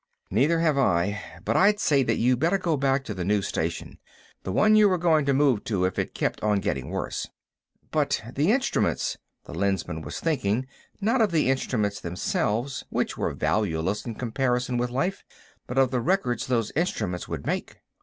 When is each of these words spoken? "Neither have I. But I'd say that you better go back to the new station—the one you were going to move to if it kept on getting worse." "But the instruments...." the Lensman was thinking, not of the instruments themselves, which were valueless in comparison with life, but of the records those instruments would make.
"Neither 0.31 0.61
have 0.61 0.79
I. 0.79 1.21
But 1.45 1.55
I'd 1.55 1.79
say 1.79 2.01
that 2.01 2.17
you 2.17 2.35
better 2.35 2.57
go 2.57 2.75
back 2.75 3.03
to 3.03 3.13
the 3.13 3.23
new 3.23 3.43
station—the 3.43 4.51
one 4.51 4.75
you 4.75 4.89
were 4.89 4.97
going 4.97 5.25
to 5.27 5.33
move 5.35 5.63
to 5.65 5.85
if 5.85 5.99
it 5.99 6.15
kept 6.15 6.41
on 6.41 6.57
getting 6.59 6.89
worse." 6.89 7.27
"But 7.91 8.19
the 8.33 8.51
instruments...." 8.51 9.19
the 9.45 9.53
Lensman 9.53 10.01
was 10.01 10.19
thinking, 10.19 10.65
not 11.01 11.21
of 11.21 11.29
the 11.31 11.51
instruments 11.51 11.99
themselves, 11.99 12.83
which 12.89 13.15
were 13.15 13.35
valueless 13.35 14.03
in 14.03 14.15
comparison 14.15 14.77
with 14.77 14.89
life, 14.89 15.23
but 15.67 15.77
of 15.77 15.91
the 15.91 16.01
records 16.01 16.47
those 16.47 16.71
instruments 16.75 17.27
would 17.27 17.45
make. 17.45 17.77